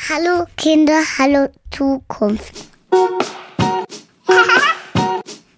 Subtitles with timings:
[0.00, 2.54] Hallo Kinder, hallo Zukunft.
[2.92, 3.18] hallo,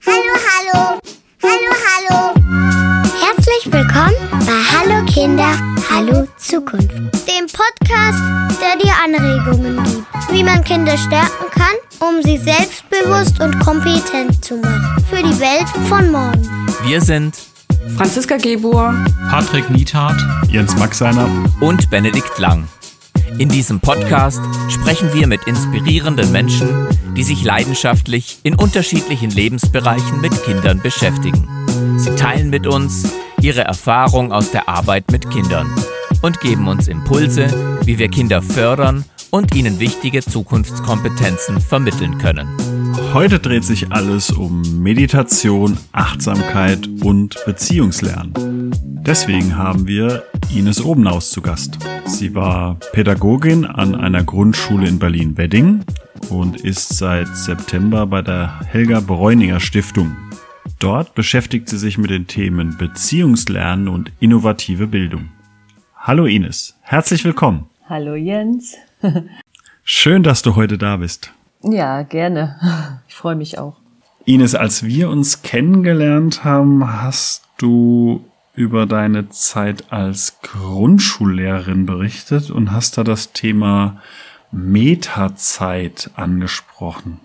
[0.06, 0.98] hallo,
[1.42, 2.32] hallo, hallo.
[3.20, 4.16] Herzlich willkommen
[4.46, 5.52] bei Hallo Kinder,
[5.90, 6.90] hallo Zukunft.
[6.90, 8.22] Dem Podcast,
[8.60, 14.56] der dir Anregungen gibt, wie man Kinder stärken kann, um sie selbstbewusst und kompetent zu
[14.56, 15.04] machen.
[15.10, 16.48] Für die Welt von morgen.
[16.84, 17.36] Wir sind
[17.96, 18.94] Franziska Gebur,
[19.30, 21.28] Patrick Niethardt, Jens Maxeiner
[21.60, 22.66] und Benedikt Lang.
[23.38, 26.68] In diesem Podcast sprechen wir mit inspirierenden Menschen,
[27.16, 31.48] die sich leidenschaftlich in unterschiedlichen Lebensbereichen mit Kindern beschäftigen.
[31.96, 35.70] Sie teilen mit uns ihre Erfahrung aus der Arbeit mit Kindern
[36.22, 37.46] und geben uns Impulse,
[37.84, 42.46] wie wir Kinder fördern und ihnen wichtige Zukunftskompetenzen vermitteln können.
[43.14, 48.72] Heute dreht sich alles um Meditation, Achtsamkeit und Beziehungslernen.
[49.06, 51.78] Deswegen haben wir Ines Obenhaus zu Gast.
[52.04, 55.82] Sie war Pädagogin an einer Grundschule in Berlin-Wedding
[56.28, 60.14] und ist seit September bei der Helga Bräuninger Stiftung.
[60.78, 65.30] Dort beschäftigt sie sich mit den Themen Beziehungslernen und innovative Bildung.
[65.96, 67.71] Hallo Ines, herzlich willkommen.
[67.92, 68.78] Hallo Jens.
[69.84, 71.30] Schön, dass du heute da bist.
[71.60, 73.00] Ja, gerne.
[73.06, 73.76] Ich freue mich auch.
[74.24, 82.72] Ines, als wir uns kennengelernt haben, hast du über deine Zeit als Grundschullehrerin berichtet und
[82.72, 84.00] hast da das Thema
[84.50, 87.20] Metazeit angesprochen.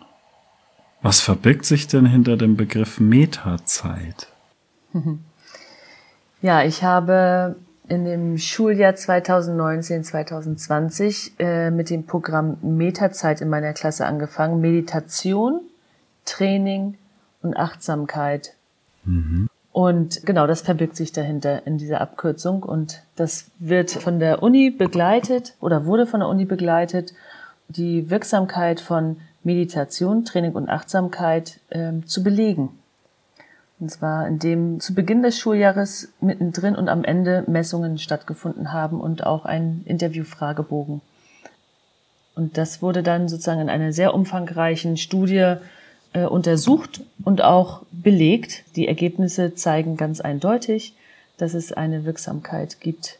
[1.01, 4.27] Was verbirgt sich denn hinter dem Begriff Metazeit?
[6.43, 7.55] Ja, ich habe
[7.89, 14.61] in dem Schuljahr 2019-2020 äh, mit dem Programm Metazeit in meiner Klasse angefangen.
[14.61, 15.61] Meditation,
[16.25, 16.99] Training
[17.41, 18.53] und Achtsamkeit.
[19.05, 19.49] Mhm.
[19.71, 22.63] Und genau, das verbirgt sich dahinter in dieser Abkürzung.
[22.63, 27.13] Und das wird von der Uni begleitet oder wurde von der Uni begleitet,
[27.69, 32.69] die Wirksamkeit von Meditation, Training und Achtsamkeit äh, zu belegen.
[33.79, 39.25] Und zwar, indem zu Beginn des Schuljahres mittendrin und am Ende Messungen stattgefunden haben und
[39.25, 41.01] auch ein Interviewfragebogen.
[42.35, 45.55] Und das wurde dann sozusagen in einer sehr umfangreichen Studie
[46.13, 48.63] äh, untersucht und auch belegt.
[48.75, 50.93] Die Ergebnisse zeigen ganz eindeutig,
[51.37, 53.19] dass es eine Wirksamkeit gibt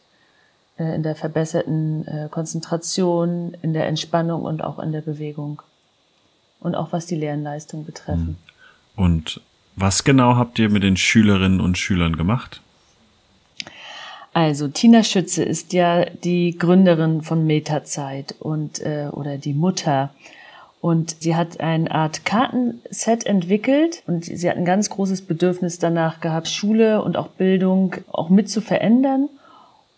[0.78, 5.62] äh, in der verbesserten äh, Konzentration, in der Entspannung und auch in der Bewegung.
[6.60, 8.36] Und auch was die Lernleistung betreffen.
[8.96, 9.40] Und
[9.80, 12.60] was genau habt ihr mit den Schülerinnen und Schülern gemacht?
[14.32, 20.10] Also Tina Schütze ist ja die Gründerin von Metazeit und äh, oder die Mutter
[20.80, 26.20] und sie hat eine Art Kartenset entwickelt und sie hat ein ganz großes Bedürfnis danach
[26.20, 29.28] gehabt, Schule und auch Bildung auch mit zu verändern.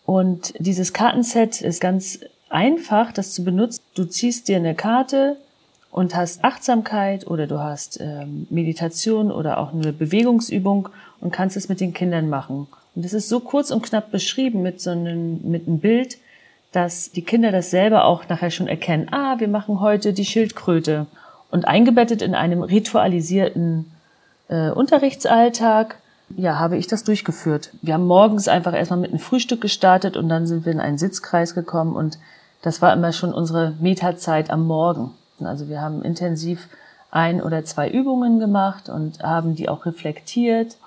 [0.05, 2.19] Und dieses Kartenset ist ganz
[2.49, 3.81] einfach, das zu benutzen.
[3.93, 5.37] Du ziehst dir eine Karte,
[5.91, 11.69] und hast Achtsamkeit oder du hast ähm, Meditation oder auch eine Bewegungsübung und kannst es
[11.69, 12.67] mit den Kindern machen.
[12.95, 16.17] Und es ist so kurz und knapp beschrieben mit so einem, mit einem Bild,
[16.71, 19.09] dass die Kinder das selber auch nachher schon erkennen.
[19.11, 21.07] Ah, wir machen heute die Schildkröte.
[21.49, 23.91] Und eingebettet in einem ritualisierten
[24.47, 25.97] äh, Unterrichtsalltag,
[26.37, 27.71] ja, habe ich das durchgeführt.
[27.81, 30.97] Wir haben morgens einfach erstmal mit einem Frühstück gestartet und dann sind wir in einen
[30.97, 32.17] Sitzkreis gekommen und
[32.61, 35.11] das war immer schon unsere Metazeit am Morgen.
[35.47, 36.67] Also wir haben intensiv
[37.11, 40.77] ein oder zwei Übungen gemacht und haben die auch reflektiert.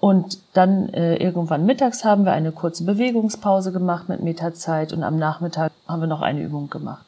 [0.00, 5.18] Und dann äh, irgendwann mittags haben wir eine kurze Bewegungspause gemacht mit Metazeit und am
[5.18, 7.06] Nachmittag haben wir noch eine Übung gemacht.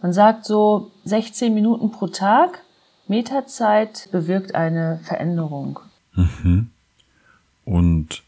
[0.00, 2.60] Man sagt so 16 Minuten pro Tag.
[3.08, 5.80] Metazeit bewirkt eine Veränderung.
[6.14, 6.70] Mhm.
[7.64, 8.22] Und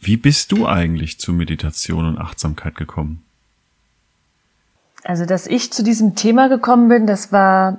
[0.00, 3.22] wie bist du eigentlich zu Meditation und Achtsamkeit gekommen?
[5.04, 7.78] Also, dass ich zu diesem Thema gekommen bin, das war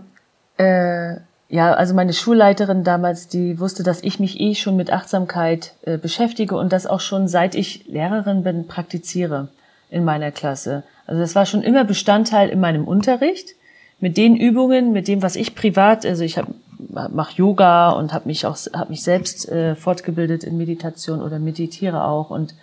[0.58, 1.16] äh,
[1.50, 5.98] ja, also meine Schulleiterin damals, die wusste, dass ich mich eh schon mit Achtsamkeit äh,
[5.98, 9.50] beschäftige und das auch schon seit ich Lehrerin bin praktiziere
[9.92, 10.84] in meiner Klasse.
[11.06, 13.52] Also das war schon immer Bestandteil in meinem Unterricht
[14.00, 16.48] mit den Übungen, mit dem, was ich privat, also ich hab,
[16.90, 22.04] mach Yoga und habe mich auch habe mich selbst äh, fortgebildet in Meditation oder meditiere
[22.04, 22.56] auch und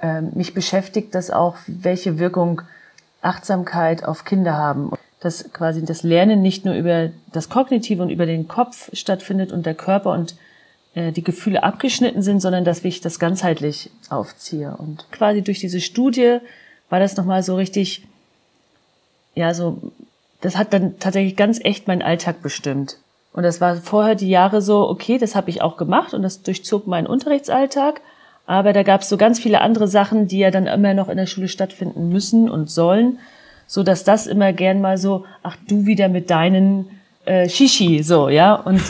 [0.00, 2.62] äh, mich beschäftigt das auch, welche Wirkung
[3.22, 4.92] Achtsamkeit auf Kinder haben.
[5.20, 9.66] Dass quasi das Lernen nicht nur über das Kognitive und über den Kopf stattfindet und
[9.66, 10.36] der Körper und
[10.94, 14.74] äh, die Gefühle abgeschnitten sind, sondern dass ich das ganzheitlich aufziehe.
[14.76, 16.38] Und quasi durch diese Studie
[16.88, 18.06] war das nochmal so richtig,
[19.34, 19.92] ja, so,
[20.40, 22.98] das hat dann tatsächlich ganz echt meinen Alltag bestimmt.
[23.32, 26.42] Und das war vorher die Jahre so, okay, das habe ich auch gemacht und das
[26.42, 28.00] durchzog meinen Unterrichtsalltag.
[28.46, 31.16] Aber da gab es so ganz viele andere Sachen, die ja dann immer noch in
[31.16, 33.18] der Schule stattfinden müssen und sollen.
[33.66, 36.88] so dass das immer gern mal so, ach du wieder mit deinen
[37.24, 38.80] äh, Shishi, so, ja, und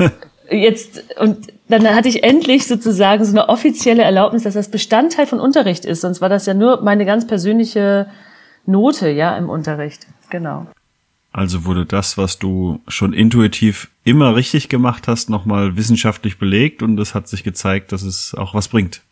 [0.50, 5.40] jetzt, und dann hatte ich endlich sozusagen so eine offizielle Erlaubnis, dass das Bestandteil von
[5.40, 8.08] Unterricht ist, sonst war das ja nur meine ganz persönliche
[8.66, 10.66] Note, ja, im Unterricht, genau.
[11.32, 16.98] Also wurde das, was du schon intuitiv immer richtig gemacht hast, nochmal wissenschaftlich belegt und
[16.98, 19.02] es hat sich gezeigt, dass es auch was bringt.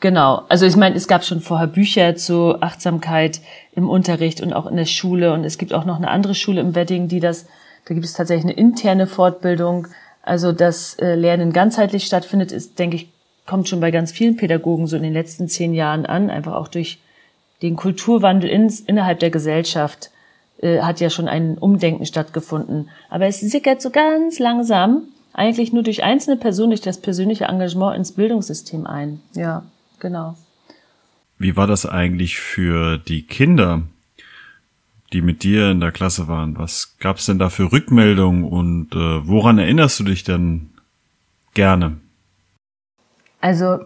[0.00, 0.42] Genau.
[0.48, 3.40] Also ich meine, es gab schon vorher Bücher zu Achtsamkeit
[3.72, 6.60] im Unterricht und auch in der Schule und es gibt auch noch eine andere Schule
[6.60, 7.46] im Wedding, die das,
[7.86, 9.88] da gibt es tatsächlich eine interne Fortbildung.
[10.22, 13.08] Also das äh, Lernen ganzheitlich stattfindet, ist, denke ich,
[13.46, 16.68] kommt schon bei ganz vielen Pädagogen so in den letzten zehn Jahren an, einfach auch
[16.68, 17.00] durch
[17.62, 20.10] den Kulturwandel ins, innerhalb der Gesellschaft
[20.60, 22.90] äh, hat ja schon ein Umdenken stattgefunden.
[23.10, 27.96] Aber es sickert so ganz langsam, eigentlich nur durch einzelne Personen, durch das persönliche Engagement
[27.96, 29.20] ins Bildungssystem ein.
[29.34, 29.64] Ja,
[30.00, 30.36] genau.
[31.38, 33.82] Wie war das eigentlich für die Kinder,
[35.12, 36.58] die mit dir in der Klasse waren?
[36.58, 40.70] Was gab's denn da für Rückmeldungen und äh, woran erinnerst du dich denn
[41.54, 41.98] gerne?
[43.40, 43.78] Also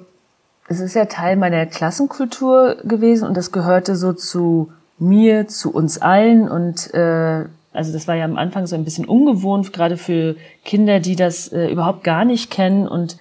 [0.69, 5.99] es ist ja Teil meiner Klassenkultur gewesen und das gehörte so zu mir, zu uns
[5.99, 10.37] allen und äh, also das war ja am Anfang so ein bisschen ungewohnt, gerade für
[10.65, 13.19] Kinder, die das äh, überhaupt gar nicht kennen und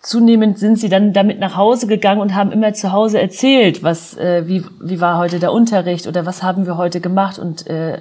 [0.00, 4.16] zunehmend sind sie dann damit nach Hause gegangen und haben immer zu Hause erzählt, was
[4.16, 8.00] äh, wie wie war heute der Unterricht oder was haben wir heute gemacht und äh,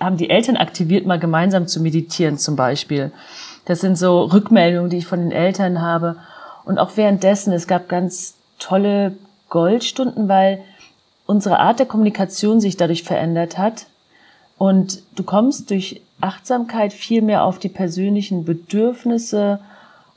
[0.00, 3.12] haben die Eltern aktiviert, mal gemeinsam zu meditieren zum Beispiel.
[3.66, 6.16] Das sind so Rückmeldungen, die ich von den Eltern habe
[6.64, 7.52] und auch währenddessen.
[7.52, 9.14] Es gab ganz tolle
[9.50, 10.62] Goldstunden, weil
[11.26, 13.86] unsere Art der Kommunikation sich dadurch verändert hat.
[14.56, 19.60] Und du kommst durch Achtsamkeit viel mehr auf die persönlichen Bedürfnisse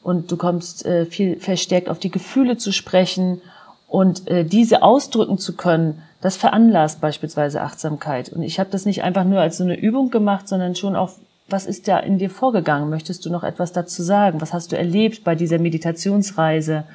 [0.04, 3.42] und du kommst äh, viel verstärkt auf die Gefühle zu sprechen
[3.88, 8.30] und äh, diese ausdrücken zu können, das veranlasst beispielsweise Achtsamkeit.
[8.30, 11.12] Und ich habe das nicht einfach nur als so eine Übung gemacht, sondern schon auch,
[11.50, 12.90] was ist da in dir vorgegangen?
[12.90, 14.40] Möchtest du noch etwas dazu sagen?
[14.40, 16.86] Was hast du erlebt bei dieser Meditationsreise?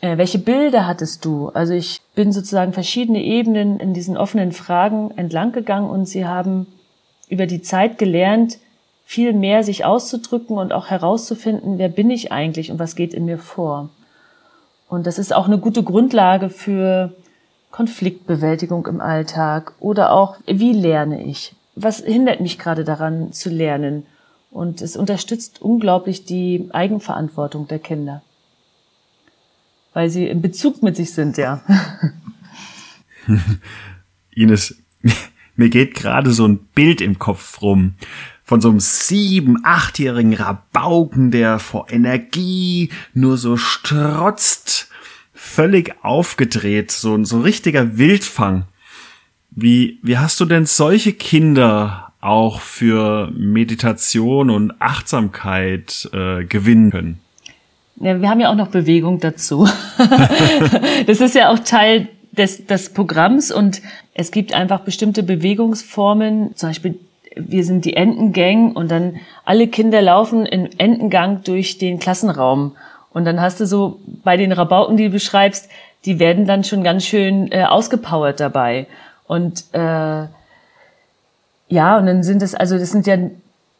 [0.00, 1.48] Äh, welche Bilder hattest du?
[1.48, 6.66] Also ich bin sozusagen verschiedene Ebenen in diesen offenen Fragen entlang gegangen und sie haben
[7.28, 8.58] über die Zeit gelernt,
[9.06, 13.24] viel mehr sich auszudrücken und auch herauszufinden, wer bin ich eigentlich und was geht in
[13.24, 13.88] mir vor.
[14.88, 17.14] Und das ist auch eine gute Grundlage für
[17.70, 21.54] Konfliktbewältigung im Alltag oder auch, wie lerne ich?
[21.74, 24.04] Was hindert mich gerade daran zu lernen?
[24.50, 28.22] Und es unterstützt unglaublich die Eigenverantwortung der Kinder
[29.96, 31.62] weil sie in Bezug mit sich sind, ja.
[34.30, 34.76] Ines,
[35.56, 37.94] mir geht gerade so ein Bild im Kopf rum
[38.46, 44.88] von so einem sieben, achtjährigen Rabauken, der vor Energie nur so strotzt,
[45.34, 48.66] völlig aufgedreht, so ein so richtiger Wildfang.
[49.50, 57.20] Wie, wie hast du denn solche Kinder auch für Meditation und Achtsamkeit äh, gewinnen können?
[57.96, 59.68] Ja, wir haben ja auch noch Bewegung dazu.
[61.06, 63.82] das ist ja auch Teil des, des Programms und
[64.14, 66.98] es gibt einfach bestimmte Bewegungsformen, zum Beispiel
[67.36, 72.76] wir sind die Entengang und dann alle Kinder laufen in Entengang durch den Klassenraum.
[73.12, 75.68] Und dann hast du so bei den Rabauken, die du beschreibst,
[76.04, 78.86] die werden dann schon ganz schön äh, ausgepowert dabei.
[79.26, 80.26] Und äh,
[81.68, 83.16] ja, und dann sind es, also das sind ja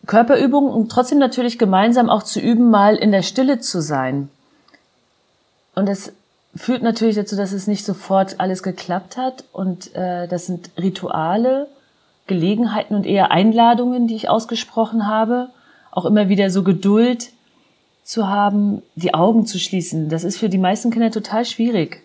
[0.06, 4.28] Körperübungen und trotzdem natürlich gemeinsam auch zu üben, mal in der Stille zu sein.
[5.74, 6.12] Und das
[6.54, 9.44] führt natürlich dazu, dass es nicht sofort alles geklappt hat.
[9.52, 11.68] Und äh, das sind Rituale,
[12.26, 15.48] Gelegenheiten und eher Einladungen, die ich ausgesprochen habe.
[15.90, 17.30] Auch immer wieder so Geduld
[18.04, 20.08] zu haben, die Augen zu schließen.
[20.08, 22.02] Das ist für die meisten Kinder total schwierig.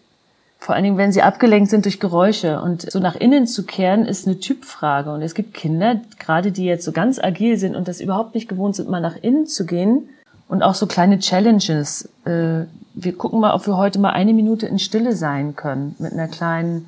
[0.57, 2.61] Vor allen Dingen, wenn sie abgelenkt sind durch Geräusche.
[2.61, 5.11] Und so nach innen zu kehren, ist eine Typfrage.
[5.11, 8.47] Und es gibt Kinder, gerade die jetzt so ganz agil sind und das überhaupt nicht
[8.47, 10.09] gewohnt sind, mal nach innen zu gehen.
[10.47, 12.09] Und auch so kleine Challenges.
[12.25, 15.95] Äh, wir gucken mal, ob wir heute mal eine Minute in Stille sein können.
[15.97, 16.87] Mit einer kleinen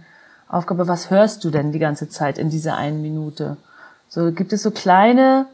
[0.53, 0.87] Aufgabe.
[0.87, 3.57] Was hörst du denn die ganze Zeit in dieser einen Minute?
[4.09, 5.47] So gibt es so kleine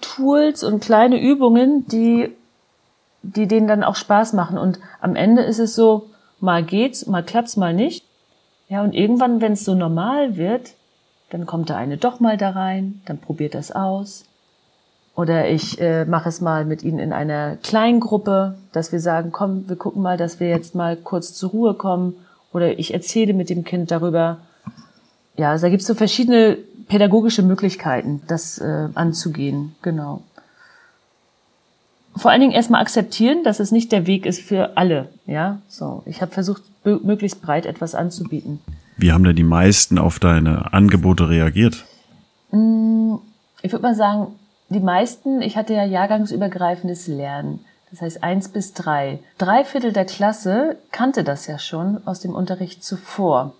[0.00, 2.34] Tools und kleine Übungen, die,
[3.22, 4.58] die denen dann auch Spaß machen.
[4.58, 8.04] Und am Ende ist es so, Mal geht's, mal klappt's, mal nicht.
[8.68, 10.72] Ja, und irgendwann, wenn es so normal wird,
[11.28, 14.24] dann kommt der eine doch mal da rein, dann probiert das aus.
[15.14, 19.32] Oder ich äh, mache es mal mit ihnen in einer kleinen Gruppe, dass wir sagen,
[19.32, 22.14] komm, wir gucken mal, dass wir jetzt mal kurz zur Ruhe kommen.
[22.52, 24.38] Oder ich erzähle mit dem Kind darüber.
[25.36, 29.74] Ja, also da gibt's so verschiedene pädagogische Möglichkeiten, das äh, anzugehen.
[29.82, 30.22] Genau
[32.16, 35.08] vor allen Dingen erstmal akzeptieren, dass es nicht der Weg ist für alle.
[35.26, 36.02] Ja, so.
[36.06, 38.60] Ich habe versucht, möglichst breit etwas anzubieten.
[38.96, 41.84] Wie haben denn die meisten auf deine Angebote reagiert?
[42.50, 43.14] Mm,
[43.62, 44.28] ich würde mal sagen,
[44.68, 47.60] die meisten, ich hatte ja jahrgangsübergreifendes Lernen.
[47.90, 49.18] Das heißt eins bis drei.
[49.38, 53.54] Drei Viertel der Klasse kannte das ja schon aus dem Unterricht zuvor.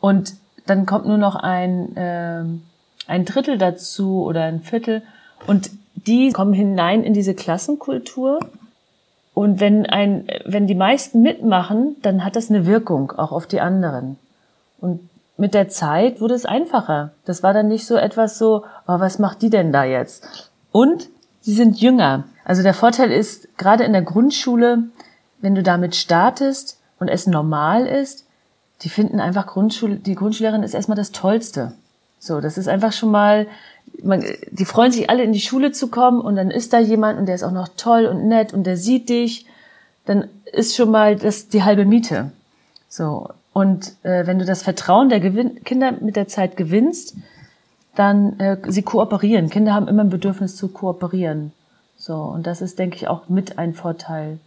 [0.00, 0.34] Und
[0.66, 2.44] dann kommt nur noch ein, äh,
[3.06, 5.02] ein Drittel dazu oder ein Viertel.
[5.46, 8.40] Und die kommen hinein in diese Klassenkultur.
[9.34, 13.60] Und wenn ein, wenn die meisten mitmachen, dann hat das eine Wirkung auch auf die
[13.60, 14.18] anderen.
[14.80, 17.12] Und mit der Zeit wurde es einfacher.
[17.24, 20.50] Das war dann nicht so etwas so, oh, was macht die denn da jetzt?
[20.72, 21.08] Und
[21.40, 22.24] sie sind jünger.
[22.50, 24.82] Also der Vorteil ist, gerade in der Grundschule,
[25.40, 28.26] wenn du damit startest und es normal ist,
[28.82, 31.74] die finden einfach Grundschule, die Grundschullehrerin ist erstmal das Tollste.
[32.18, 33.46] So, das ist einfach schon mal,
[34.02, 37.20] man, die freuen sich alle in die Schule zu kommen und dann ist da jemand
[37.20, 39.46] und der ist auch noch toll und nett und der sieht dich,
[40.04, 42.32] dann ist schon mal das die halbe Miete.
[42.88, 47.14] So, und äh, wenn du das Vertrauen der Gewin Kinder mit der Zeit gewinnst,
[47.94, 49.50] dann äh, sie kooperieren.
[49.50, 51.52] Kinder haben immer ein Bedürfnis zu kooperieren.
[52.00, 54.38] So, und das ist, denke ich, auch mit ein Vorteil.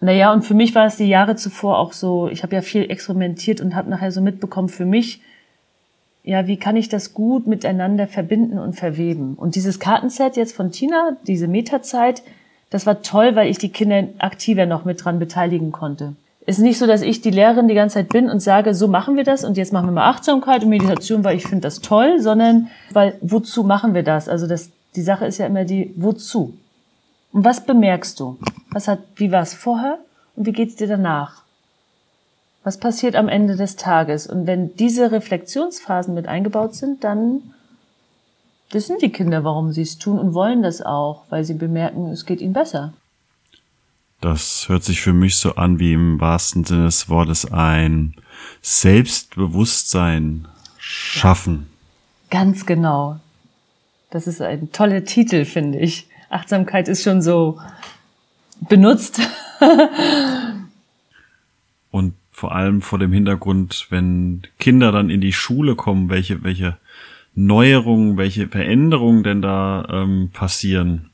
[0.00, 2.90] Naja, und für mich war es die Jahre zuvor auch so, ich habe ja viel
[2.90, 5.20] experimentiert und habe nachher so mitbekommen, für mich,
[6.24, 9.34] ja, wie kann ich das gut miteinander verbinden und verweben?
[9.36, 12.22] Und dieses Kartenset jetzt von Tina, diese Metazeit,
[12.70, 16.14] das war toll, weil ich die Kinder aktiver noch mit dran beteiligen konnte.
[16.44, 18.88] Es ist nicht so, dass ich die Lehrerin die ganze Zeit bin und sage, so
[18.88, 21.80] machen wir das und jetzt machen wir mal Achtsamkeit und Meditation, weil ich finde das
[21.80, 24.28] toll, sondern weil wozu machen wir das?
[24.28, 26.58] Also das die Sache ist ja immer die, wozu?
[27.32, 28.38] Und was bemerkst du?
[28.70, 29.98] Was hat, wie war es vorher
[30.36, 31.42] und wie geht's dir danach?
[32.62, 34.26] Was passiert am Ende des Tages?
[34.26, 37.54] Und wenn diese Reflexionsphasen mit eingebaut sind, dann
[38.70, 42.26] wissen die Kinder, warum sie es tun und wollen das auch, weil sie bemerken, es
[42.26, 42.92] geht ihnen besser.
[44.20, 48.14] Das hört sich für mich so an, wie im wahrsten Sinne des Wortes ein
[48.60, 50.46] Selbstbewusstsein
[50.78, 51.68] schaffen.
[52.28, 53.18] Ganz genau.
[54.10, 56.08] Das ist ein toller Titel, finde ich.
[56.30, 57.60] Achtsamkeit ist schon so
[58.68, 59.20] benutzt.
[61.90, 66.76] Und vor allem vor dem Hintergrund, wenn Kinder dann in die Schule kommen, welche, welche
[67.34, 71.10] Neuerungen, welche Veränderungen denn da ähm, passieren.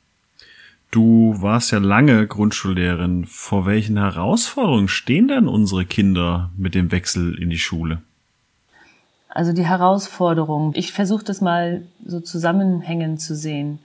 [0.90, 3.26] Du warst ja lange Grundschullehrerin.
[3.26, 8.00] Vor welchen Herausforderungen stehen denn unsere Kinder mit dem Wechsel in die Schule?
[9.36, 10.72] Also die Herausforderung.
[10.76, 13.80] Ich versuche das mal so zusammenhängend zu sehen.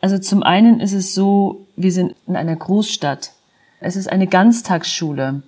[0.00, 3.30] Also zum einen ist es so, wir sind in einer Großstadt.
[3.78, 5.44] Es ist eine Ganztagsschule.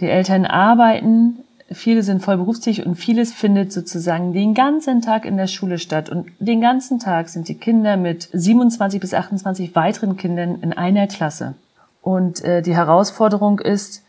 [0.00, 1.38] Die Eltern arbeiten,
[1.70, 6.08] viele sind voll berufstätig und vieles findet sozusagen den ganzen Tag in der Schule statt.
[6.08, 11.06] Und den ganzen Tag sind die Kinder mit 27 bis 28 weiteren Kindern in einer
[11.06, 11.54] Klasse.
[12.02, 14.02] Und äh, die Herausforderung ist,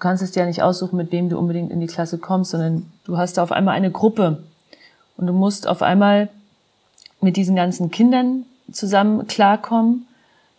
[0.00, 2.52] Du kannst es dir ja nicht aussuchen, mit wem du unbedingt in die Klasse kommst,
[2.52, 4.44] sondern du hast da auf einmal eine Gruppe
[5.16, 6.28] und du musst auf einmal
[7.20, 10.06] mit diesen ganzen Kindern zusammen klarkommen,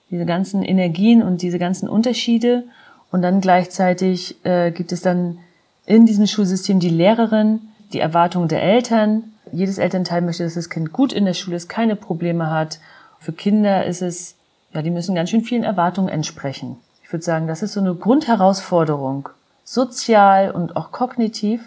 [0.10, 2.66] diese ganzen Energien und diese ganzen Unterschiede
[3.10, 5.40] und dann gleichzeitig äh, gibt es dann
[5.86, 7.62] in diesem Schulsystem die Lehrerin,
[7.94, 9.24] die Erwartungen der Eltern.
[9.54, 12.80] Jedes Elternteil möchte, dass das Kind gut in der Schule ist, keine Probleme hat.
[13.20, 14.36] Für Kinder ist es,
[14.74, 16.78] ja, die müssen ganz schön vielen Erwartungen entsprechen.
[17.04, 19.30] Ich würde sagen, das ist so eine Grundherausforderung,
[19.64, 21.62] sozial und auch kognitiv.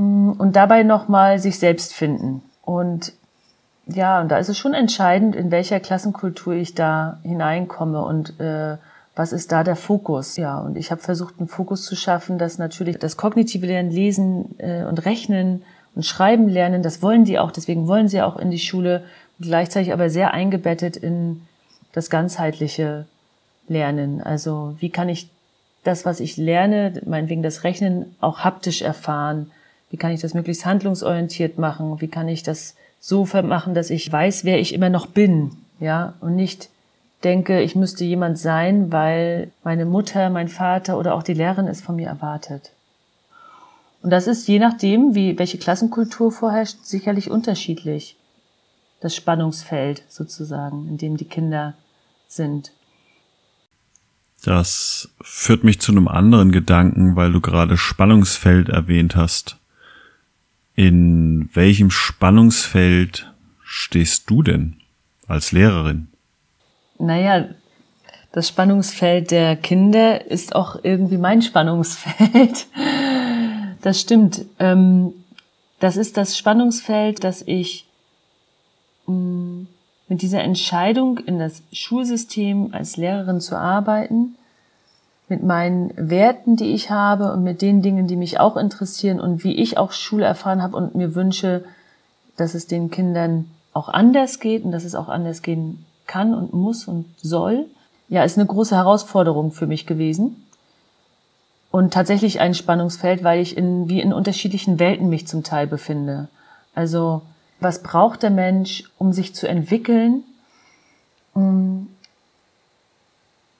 [0.00, 2.42] Und dabei nochmal sich selbst finden.
[2.62, 3.12] Und
[3.86, 8.76] ja, und da ist es schon entscheidend, in welcher Klassenkultur ich da hineinkomme und äh,
[9.16, 10.36] was ist da der Fokus?
[10.36, 14.54] Ja, und ich habe versucht, einen Fokus zu schaffen, dass natürlich das kognitive Lernen, Lesen
[14.58, 15.62] äh, und Rechnen
[15.94, 19.02] und Schreiben lernen, das wollen die auch, deswegen wollen sie auch in die Schule,
[19.40, 21.42] gleichzeitig aber sehr eingebettet in
[21.92, 23.06] das ganzheitliche
[23.68, 24.22] lernen?
[24.22, 25.28] Also wie kann ich
[25.82, 29.50] das, was ich lerne, meinetwegen das Rechnen, auch haptisch erfahren?
[29.90, 32.00] Wie kann ich das möglichst handlungsorientiert machen?
[32.00, 35.52] Wie kann ich das so machen, dass ich weiß, wer ich immer noch bin?
[35.80, 36.68] Ja, und nicht
[37.24, 41.80] denke, ich müsste jemand sein, weil meine Mutter, mein Vater oder auch die Lehrerin es
[41.80, 42.72] von mir erwartet.
[44.02, 48.16] Und das ist je nachdem, wie, welche Klassenkultur vorherrscht, sicherlich unterschiedlich.
[49.00, 51.74] Das Spannungsfeld sozusagen, in dem die Kinder
[52.28, 52.72] sind.
[54.42, 59.59] Das führt mich zu einem anderen Gedanken, weil du gerade Spannungsfeld erwähnt hast.
[60.80, 63.30] In welchem Spannungsfeld
[63.62, 64.76] stehst du denn
[65.26, 66.08] als Lehrerin?
[66.98, 67.50] Naja,
[68.32, 72.66] das Spannungsfeld der Kinder ist auch irgendwie mein Spannungsfeld.
[73.82, 74.46] Das stimmt.
[74.58, 75.12] Ähm,
[75.80, 77.84] das ist das Spannungsfeld, das ich
[79.06, 79.64] mm,
[80.08, 84.34] mit dieser Entscheidung in das Schulsystem als Lehrerin zu arbeiten,
[85.30, 89.44] mit meinen Werten, die ich habe und mit den Dingen, die mich auch interessieren und
[89.44, 91.64] wie ich auch Schule erfahren habe und mir wünsche,
[92.36, 96.52] dass es den Kindern auch anders geht und dass es auch anders gehen kann und
[96.52, 97.66] muss und soll.
[98.08, 100.44] Ja, ist eine große Herausforderung für mich gewesen.
[101.70, 106.28] Und tatsächlich ein Spannungsfeld, weil ich in, wie in unterschiedlichen Welten mich zum Teil befinde.
[106.74, 107.22] Also,
[107.60, 110.24] was braucht der Mensch, um sich zu entwickeln?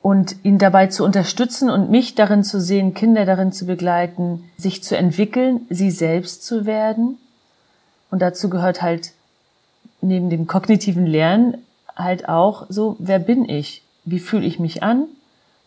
[0.03, 4.83] Und ihn dabei zu unterstützen und mich darin zu sehen, Kinder darin zu begleiten, sich
[4.83, 7.19] zu entwickeln, sie selbst zu werden.
[8.11, 9.13] Und dazu gehört halt
[10.01, 11.59] neben dem kognitiven Lernen
[11.97, 13.83] halt auch so, wer bin ich?
[14.05, 15.05] Wie fühle ich mich an?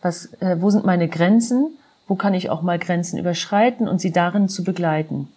[0.02, 1.68] Was, äh, wo sind meine Grenzen?
[2.08, 5.28] Wo kann ich auch mal Grenzen überschreiten und sie darin zu begleiten?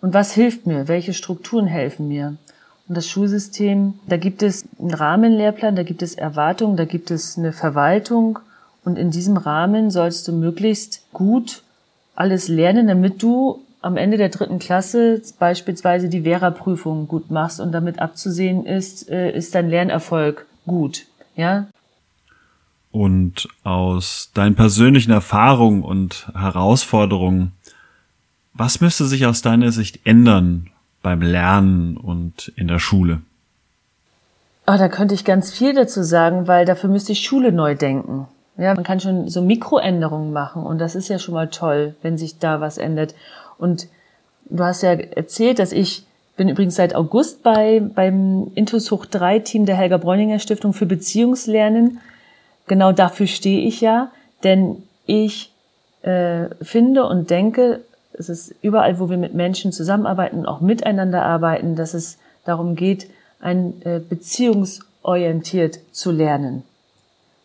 [0.00, 0.86] Und was hilft mir?
[0.86, 2.36] Welche Strukturen helfen mir?
[2.88, 7.36] Und das Schulsystem, da gibt es einen Rahmenlehrplan, da gibt es Erwartungen, da gibt es
[7.36, 8.38] eine Verwaltung.
[8.84, 11.62] Und in diesem Rahmen sollst du möglichst gut
[12.14, 17.72] alles lernen, damit du am Ende der dritten Klasse beispielsweise die Vera-Prüfung gut machst und
[17.72, 21.06] damit abzusehen ist, äh, ist dein Lernerfolg gut.
[21.36, 21.68] Ja?
[22.90, 27.52] Und aus deinen persönlichen Erfahrungen und Herausforderungen,
[28.54, 30.70] was müsste sich aus deiner Sicht ändern,
[31.02, 33.20] beim Lernen und in der Schule?
[34.66, 38.26] Oh, da könnte ich ganz viel dazu sagen, weil dafür müsste ich Schule neu denken.
[38.58, 42.18] Ja, man kann schon so Mikroänderungen machen und das ist ja schon mal toll, wenn
[42.18, 43.14] sich da was ändert.
[43.56, 43.86] Und
[44.50, 46.04] du hast ja erzählt, dass ich
[46.36, 50.86] bin übrigens seit August bei beim Intus Hoch 3 Team der Helga Bräuninger Stiftung für
[50.86, 52.00] Beziehungslernen.
[52.66, 54.10] Genau dafür stehe ich ja,
[54.44, 55.52] denn ich
[56.02, 57.80] äh, finde und denke,
[58.18, 63.08] es ist überall, wo wir mit Menschen zusammenarbeiten auch miteinander arbeiten, dass es darum geht,
[63.40, 66.64] ein äh, beziehungsorientiert zu lernen.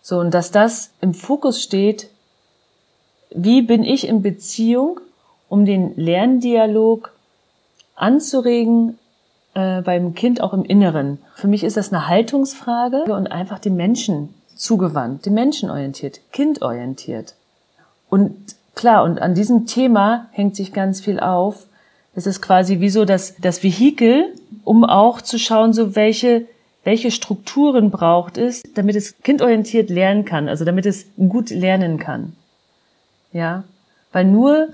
[0.02, 2.10] So, und dass das im Fokus steht,
[3.30, 5.00] wie bin ich in Beziehung,
[5.50, 7.14] um den Lerndialog
[7.96, 8.98] anzuregen,
[9.54, 11.20] äh, beim Kind auch im Inneren.
[11.36, 17.36] Für mich ist das eine Haltungsfrage und einfach dem Menschen zugewandt, dem Menschen orientiert, kindorientiert.
[18.10, 21.68] Und Klar, und an diesem Thema hängt sich ganz viel auf.
[22.16, 24.34] Es ist quasi wie so das, das Vehikel,
[24.64, 26.46] um auch zu schauen, so welche,
[26.84, 32.34] welche Strukturen braucht es, damit es kindorientiert lernen kann, also damit es gut lernen kann.
[33.32, 33.64] Ja,
[34.12, 34.70] weil nur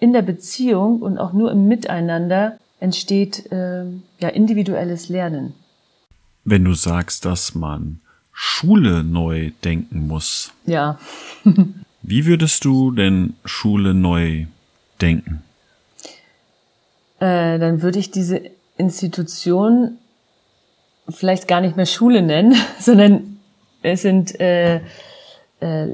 [0.00, 3.84] in der Beziehung und auch nur im Miteinander entsteht äh,
[4.18, 5.54] ja individuelles Lernen.
[6.44, 8.00] Wenn du sagst, dass man
[8.32, 10.52] Schule neu denken muss.
[10.64, 10.98] Ja.
[12.10, 14.46] Wie würdest du denn Schule neu
[15.00, 15.44] denken?
[17.20, 18.40] Äh, dann würde ich diese
[18.76, 19.96] Institution
[21.08, 23.38] vielleicht gar nicht mehr Schule nennen, sondern
[23.82, 24.80] es sind äh,
[25.60, 25.84] äh,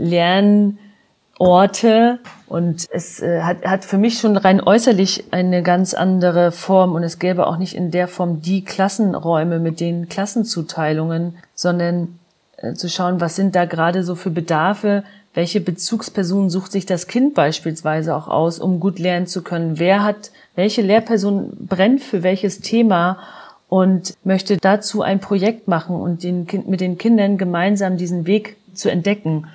[1.37, 6.95] Lernorte und es äh, hat, hat für mich schon rein äußerlich eine ganz andere Form
[6.95, 12.19] und es gäbe auch nicht in der Form die Klassenräume mit den Klassenzuteilungen, sondern
[12.57, 15.05] äh, zu schauen, was sind da gerade so für Bedarfe,
[15.37, 19.79] welche Bezugsperson sucht sich das Kind beispielsweise auch aus, um gut lernen zu können?
[19.79, 23.19] Wer hat, welche Lehrperson brennt für welches Thema
[23.69, 28.91] und möchte dazu ein Projekt machen und den mit den Kindern gemeinsam diesen Weg zu
[28.91, 29.49] entdecken?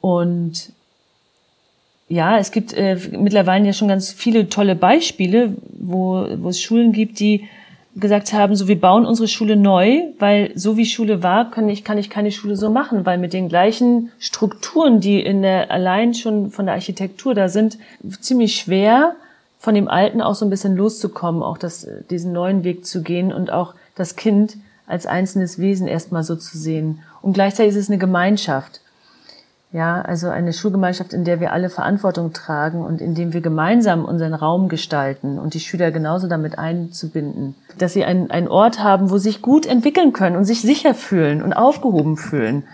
[0.00, 0.72] Und
[2.08, 6.92] ja, es gibt äh, mittlerweile ja schon ganz viele tolle Beispiele, wo, wo es Schulen
[6.92, 7.46] gibt, die
[8.00, 11.84] gesagt haben, so wir bauen unsere Schule neu, weil so wie Schule war, kann ich,
[11.84, 16.14] kann ich keine Schule so machen, weil mit den gleichen Strukturen, die in der allein
[16.14, 17.78] schon von der Architektur da sind,
[18.20, 19.14] ziemlich schwer
[19.58, 23.32] von dem Alten auch so ein bisschen loszukommen, auch das, diesen neuen Weg zu gehen
[23.32, 27.00] und auch das Kind als einzelnes Wesen erstmal so zu sehen.
[27.22, 28.80] Und gleichzeitig ist es eine Gemeinschaft.
[29.72, 34.04] Ja, also eine Schulgemeinschaft, in der wir alle Verantwortung tragen und in dem wir gemeinsam
[34.04, 37.54] unseren Raum gestalten und die Schüler genauso damit einzubinden.
[37.78, 40.92] Dass sie einen, einen Ort haben, wo sie sich gut entwickeln können und sich sicher
[40.92, 42.64] fühlen und aufgehoben fühlen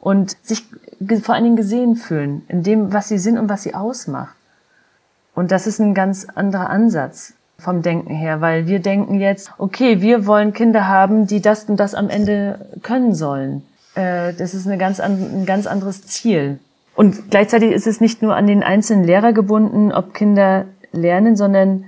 [0.00, 0.64] und sich
[1.20, 4.34] vor allen Dingen gesehen fühlen in dem, was sie sind und was sie ausmacht.
[5.34, 10.00] Und das ist ein ganz anderer Ansatz vom Denken her, weil wir denken jetzt, okay,
[10.00, 13.62] wir wollen Kinder haben, die das und das am Ende können sollen.
[13.96, 16.60] Äh, das ist eine ganz ein ganz anderes Ziel.
[16.94, 21.84] Und gleichzeitig ist es nicht nur an den einzelnen Lehrer gebunden, ob Kinder lernen, sondern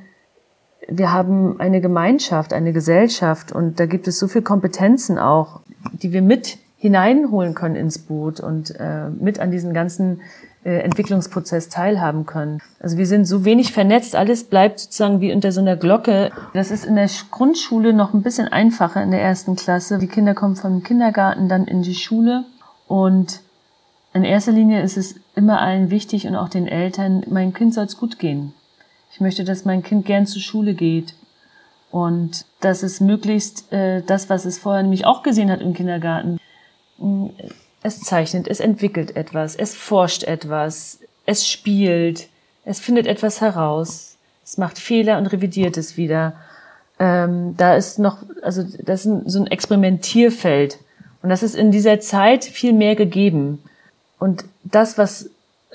[0.89, 5.61] wir haben eine Gemeinschaft, eine Gesellschaft und da gibt es so viel Kompetenzen auch,
[5.93, 10.21] die wir mit hineinholen können ins Boot und äh, mit an diesen ganzen
[10.77, 12.61] Entwicklungsprozess teilhaben können.
[12.81, 16.31] Also wir sind so wenig vernetzt, alles bleibt sozusagen wie unter so einer Glocke.
[16.55, 19.99] Das ist in der Grundschule noch ein bisschen einfacher in der ersten Klasse.
[19.99, 22.45] Die Kinder kommen vom Kindergarten dann in die Schule
[22.87, 23.41] und
[24.13, 27.85] In erster Linie ist es immer allen wichtig und auch den Eltern, mein Kind soll
[27.85, 28.55] es gut gehen.
[29.13, 31.15] Ich möchte, dass mein Kind gern zur Schule geht
[31.91, 36.39] und dass es möglichst äh, das, was es vorher nämlich auch gesehen hat im Kindergarten,
[37.83, 42.29] es zeichnet, es entwickelt etwas, es forscht etwas, es spielt,
[42.65, 46.35] es findet etwas heraus, es macht Fehler und revidiert es wieder.
[46.99, 50.79] Ähm, da ist noch, also das ist so ein Experimentierfeld.
[51.23, 53.63] Und das ist in dieser Zeit viel mehr gegeben.
[54.19, 55.31] Und das, was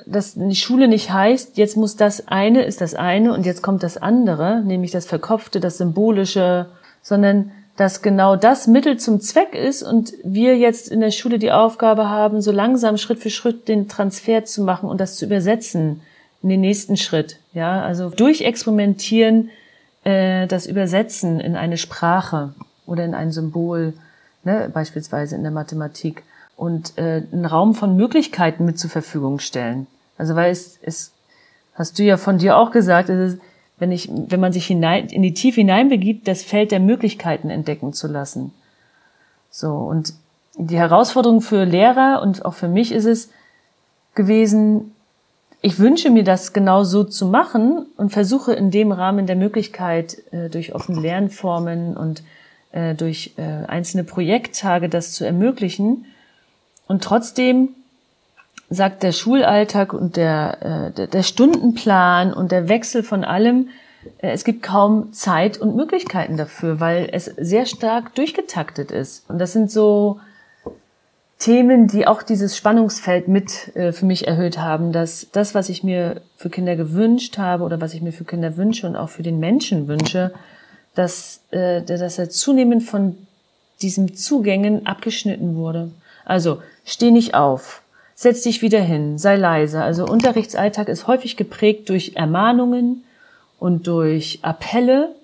[0.06, 3.84] das die Schule nicht heißt, jetzt muss das eine ist das eine und jetzt kommt
[3.84, 6.66] das andere, nämlich das Verkopfte, das Symbolische,
[7.02, 11.52] sondern dass genau das Mittel zum Zweck ist und wir jetzt in der Schule die
[11.52, 16.02] Aufgabe haben, so langsam Schritt für Schritt den Transfer zu machen und das zu übersetzen
[16.44, 17.40] in den nächsten Schritt.
[17.54, 19.50] Ja, also durch Experimentieren
[20.04, 22.54] äh, das Übersetzen in eine Sprache
[22.86, 23.94] oder in ein Symbol,
[24.44, 26.24] ne, beispielsweise in der Mathematik
[26.56, 29.88] und äh, einen Raum von Möglichkeiten mit zur Verfügung stellen.
[30.18, 31.12] Also weil es, es
[31.74, 33.42] hast du ja von dir auch gesagt, es ist,
[33.78, 37.94] wenn ich, wenn man sich hinein, in die Tiefe hineinbegibt, das Feld der Möglichkeiten entdecken
[37.94, 38.54] zu lassen.
[39.50, 39.72] So.
[39.74, 40.14] Und
[40.56, 43.32] die Herausforderung für Lehrer und auch für mich ist es
[44.16, 44.94] gewesen,
[45.62, 50.18] ich wünsche mir das genau so zu machen und versuche in dem Rahmen der Möglichkeit
[50.32, 52.22] äh, durch offene Lernformen und
[52.74, 56.06] äh, durch äh, einzelne Projekttage das zu ermöglichen.
[56.88, 57.70] Und trotzdem
[58.74, 63.70] sagt der Schulalltag und der, äh, der, Stundenplan und der Wechsel von allem,
[64.20, 69.30] äh, es gibt kaum Zeit und Möglichkeiten dafür, weil es sehr stark durchgetaktet ist.
[69.30, 70.20] Und das sind so
[71.40, 75.84] Themen, die auch dieses Spannungsfeld mit äh, für mich erhöht haben, dass das, was ich
[75.84, 79.24] mir für Kinder gewünscht habe oder was ich mir für Kinder wünsche und auch für
[79.24, 80.34] den Menschen wünsche,
[80.96, 83.18] dass, äh, dass er zunehmend von
[83.82, 85.92] diesen Zugängen abgeschnitten wurde.
[86.26, 87.83] Also steh nicht auf,
[88.16, 89.82] setz dich wieder hin, sei leise.
[89.82, 93.04] Also Unterrichtsalltag ist häufig geprägt durch Ermahnungen
[93.60, 95.16] und durch Appelle.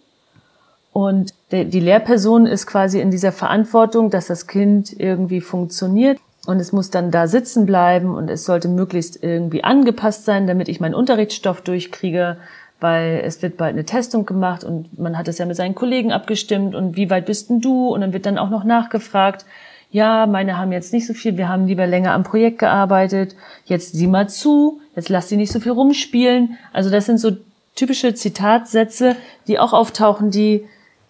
[0.91, 6.19] Und die Lehrperson ist quasi in dieser Verantwortung, dass das Kind irgendwie funktioniert.
[6.47, 10.67] Und es muss dann da sitzen bleiben und es sollte möglichst irgendwie angepasst sein, damit
[10.67, 12.37] ich meinen Unterrichtsstoff durchkriege,
[12.79, 16.11] weil es wird bald eine Testung gemacht und man hat es ja mit seinen Kollegen
[16.11, 17.89] abgestimmt und wie weit bist denn du?
[17.89, 19.45] Und dann wird dann auch noch nachgefragt
[19.91, 23.93] ja, meine haben jetzt nicht so viel, wir haben lieber länger am Projekt gearbeitet, jetzt
[23.93, 26.57] sieh mal zu, jetzt lass sie nicht so viel rumspielen.
[26.73, 27.31] Also das sind so
[27.75, 29.15] typische Zitatsätze,
[29.47, 30.65] die auch auftauchen, die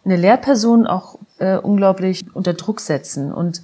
[0.05, 3.33] eine Lehrperson auch äh, unglaublich unter Druck setzen.
[3.33, 3.63] Und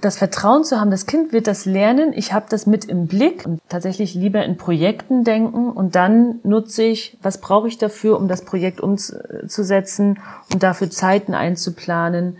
[0.00, 3.46] das Vertrauen zu haben, das Kind wird das lernen, ich habe das mit im Blick
[3.46, 8.28] und tatsächlich lieber in Projekten denken und dann nutze ich, was brauche ich dafür, um
[8.28, 10.18] das Projekt umzusetzen
[10.52, 12.36] und dafür Zeiten einzuplanen,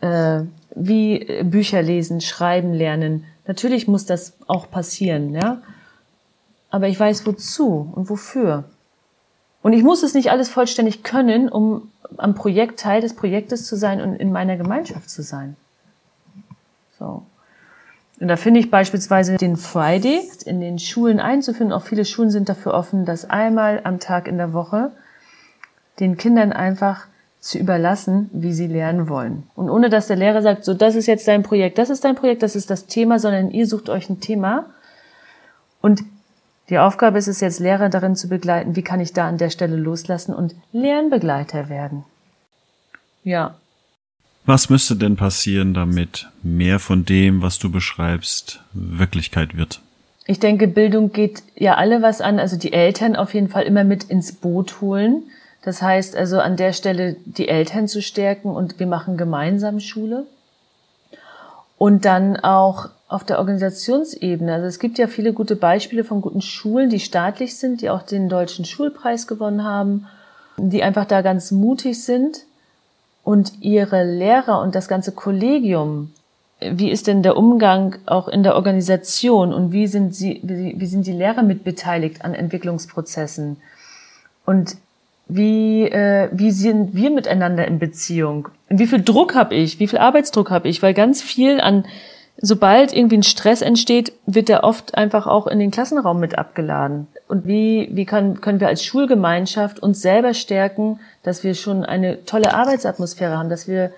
[0.00, 0.42] äh,
[0.74, 3.24] wie Bücher lesen, schreiben lernen.
[3.46, 5.60] Natürlich muss das auch passieren, ja.
[6.70, 8.64] Aber ich weiß wozu und wofür.
[9.62, 13.76] Und ich muss es nicht alles vollständig können, um am Projekt Teil des Projektes zu
[13.76, 15.56] sein und in meiner Gemeinschaft zu sein.
[16.98, 17.22] So.
[18.20, 21.72] Und da finde ich beispielsweise den Friday in den Schulen einzuführen.
[21.72, 24.92] Auch viele Schulen sind dafür offen, dass einmal am Tag in der Woche
[25.98, 27.06] den Kindern einfach
[27.40, 29.44] zu überlassen, wie sie lernen wollen.
[29.54, 32.14] Und ohne dass der Lehrer sagt, so, das ist jetzt dein Projekt, das ist dein
[32.14, 34.66] Projekt, das ist das Thema, sondern ihr sucht euch ein Thema.
[35.80, 36.02] Und
[36.68, 39.50] die Aufgabe ist es jetzt, Lehrer darin zu begleiten, wie kann ich da an der
[39.50, 42.04] Stelle loslassen und Lernbegleiter werden.
[43.24, 43.54] Ja.
[44.44, 49.80] Was müsste denn passieren, damit mehr von dem, was du beschreibst, Wirklichkeit wird?
[50.26, 53.84] Ich denke, Bildung geht ja alle was an, also die Eltern auf jeden Fall immer
[53.84, 55.24] mit ins Boot holen
[55.62, 60.26] das heißt also an der Stelle die Eltern zu stärken und wir machen gemeinsam Schule.
[61.76, 64.54] Und dann auch auf der Organisationsebene.
[64.54, 68.02] Also es gibt ja viele gute Beispiele von guten Schulen, die staatlich sind, die auch
[68.02, 70.06] den deutschen Schulpreis gewonnen haben,
[70.58, 72.44] die einfach da ganz mutig sind
[73.24, 76.12] und ihre Lehrer und das ganze Kollegium.
[76.60, 81.06] Wie ist denn der Umgang auch in der Organisation und wie sind sie, wie, sind
[81.06, 83.56] die Lehrer mitbeteiligt an Entwicklungsprozessen?
[84.44, 84.76] Und
[85.36, 88.48] wie, äh, wie sind wir miteinander in Beziehung?
[88.68, 89.78] Wie viel Druck habe ich?
[89.80, 90.82] Wie viel Arbeitsdruck habe ich?
[90.82, 91.84] Weil ganz viel an,
[92.40, 97.06] sobald irgendwie ein Stress entsteht, wird der oft einfach auch in den Klassenraum mit abgeladen.
[97.28, 102.24] Und wie, wie kann, können wir als Schulgemeinschaft uns selber stärken, dass wir schon eine
[102.24, 103.92] tolle Arbeitsatmosphäre haben, dass wir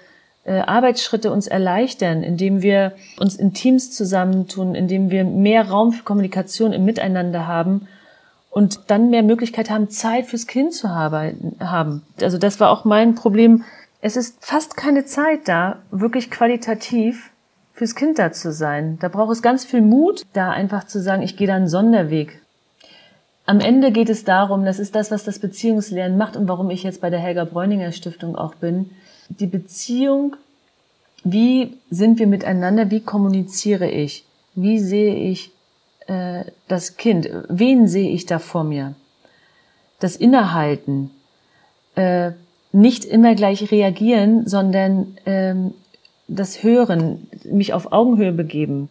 [0.44, 6.02] äh, Arbeitsschritte uns erleichtern, indem wir uns in Teams zusammentun, indem wir mehr Raum für
[6.02, 7.88] Kommunikation im Miteinander haben
[8.52, 12.02] und dann mehr Möglichkeit haben, Zeit fürs Kind zu haben.
[12.20, 13.64] Also das war auch mein Problem.
[14.02, 17.30] Es ist fast keine Zeit da, wirklich qualitativ
[17.72, 18.98] fürs Kind da zu sein.
[19.00, 22.42] Da braucht es ganz viel Mut, da einfach zu sagen, ich gehe da einen Sonderweg.
[23.46, 26.82] Am Ende geht es darum, das ist das, was das Beziehungslernen macht und warum ich
[26.82, 28.90] jetzt bei der Helga Bräuninger Stiftung auch bin.
[29.30, 30.36] Die Beziehung,
[31.24, 35.51] wie sind wir miteinander, wie kommuniziere ich, wie sehe ich
[36.06, 38.94] äh, das Kind, wen sehe ich da vor mir.
[40.00, 41.10] Das Innehalten,
[41.94, 42.32] äh,
[42.72, 45.74] nicht immer gleich reagieren, sondern ähm,
[46.28, 48.88] das Hören, mich auf Augenhöhe begeben.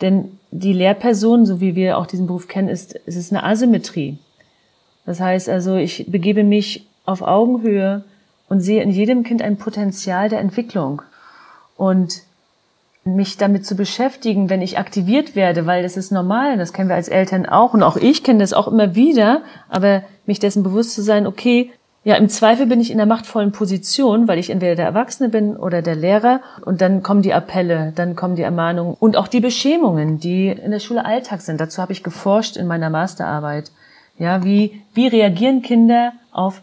[0.00, 4.18] Denn die Lehrperson, so wie wir auch diesen Beruf kennen, ist, es ist eine Asymmetrie.
[5.06, 8.04] Das heißt also, ich begebe mich auf Augenhöhe
[8.48, 11.02] und sehe in jedem Kind ein Potenzial der Entwicklung.
[11.76, 12.22] Und
[13.04, 16.96] mich damit zu beschäftigen, wenn ich aktiviert werde, weil das ist normal, das kennen wir
[16.96, 20.94] als Eltern auch und auch ich kenne das auch immer wieder, aber mich dessen bewusst
[20.94, 21.70] zu sein, okay,
[22.06, 25.56] ja, im Zweifel bin ich in der machtvollen Position, weil ich entweder der Erwachsene bin
[25.56, 26.42] oder der Lehrer.
[26.62, 30.70] Und dann kommen die Appelle, dann kommen die Ermahnungen und auch die Beschämungen, die in
[30.70, 31.62] der Schule Alltag sind.
[31.62, 33.72] Dazu habe ich geforscht in meiner Masterarbeit.
[34.18, 36.60] Ja, wie, wie reagieren Kinder auf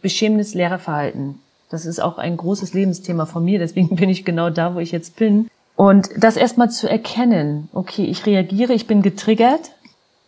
[0.00, 1.38] beschämendes Lehrerverhalten?
[1.68, 4.90] Das ist auch ein großes Lebensthema von mir, deswegen bin ich genau da, wo ich
[4.90, 5.48] jetzt bin.
[5.76, 9.72] Und das erstmal zu erkennen, okay, ich reagiere, ich bin getriggert.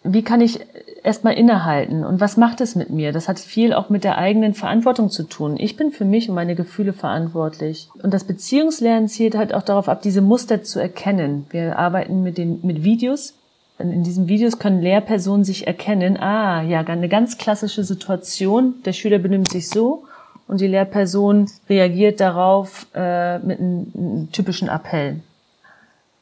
[0.03, 0.61] Wie kann ich
[1.03, 3.13] erstmal innehalten und was macht es mit mir?
[3.13, 5.57] Das hat viel auch mit der eigenen Verantwortung zu tun.
[5.59, 7.89] Ich bin für mich und meine Gefühle verantwortlich.
[8.03, 11.47] Und das Beziehungslernen zielt halt auch darauf ab, diese Muster zu erkennen.
[11.51, 13.35] Wir arbeiten mit den, mit Videos.
[13.79, 18.75] In diesen Videos können Lehrpersonen sich erkennen, ah, ja, eine ganz klassische Situation.
[18.85, 20.05] Der Schüler benimmt sich so
[20.47, 25.21] und die Lehrperson reagiert darauf äh, mit einem, einem typischen Appell.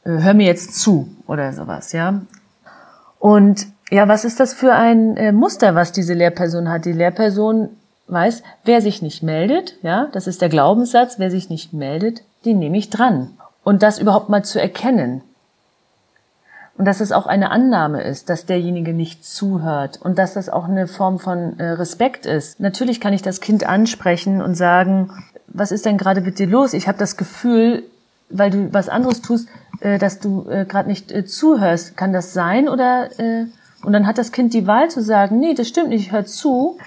[0.04, 2.22] Äh, hör mir jetzt zu oder sowas, ja.
[3.18, 6.84] Und ja, was ist das für ein äh, Muster, was diese Lehrperson hat?
[6.84, 7.68] Die Lehrperson
[8.08, 12.58] weiß, wer sich nicht meldet, ja, das ist der Glaubenssatz, wer sich nicht meldet, den
[12.58, 13.30] nehme ich dran.
[13.64, 15.22] Und das überhaupt mal zu erkennen.
[16.76, 20.64] Und dass es auch eine Annahme ist, dass derjenige nicht zuhört und dass das auch
[20.64, 22.60] eine Form von äh, Respekt ist.
[22.60, 25.10] Natürlich kann ich das Kind ansprechen und sagen,
[25.48, 26.72] was ist denn gerade mit dir los?
[26.72, 27.84] Ich habe das Gefühl,
[28.32, 29.48] weil du was anderes tust,
[29.80, 31.96] äh, dass du äh, gerade nicht äh, zuhörst.
[31.96, 33.46] Kann das sein oder äh,
[33.84, 36.24] und dann hat das Kind die Wahl zu sagen, nee, das stimmt nicht, ich höre
[36.24, 36.78] zu.